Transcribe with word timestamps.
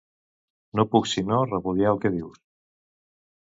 No 0.79 0.85
puc 0.95 1.09
sinó 1.11 1.41
repudiar 1.51 1.93
el 1.93 2.01
que 2.07 2.13
dius. 2.17 2.41